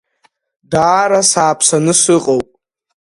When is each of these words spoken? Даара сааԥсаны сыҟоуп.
Даара 0.71 1.21
сааԥсаны 1.31 1.93
сыҟоуп. 2.01 2.47